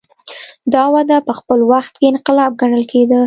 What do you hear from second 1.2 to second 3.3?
په خپل وخت کې انقلاب ګڼل کېده.